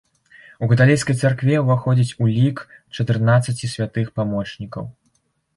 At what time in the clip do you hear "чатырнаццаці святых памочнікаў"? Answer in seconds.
2.97-4.93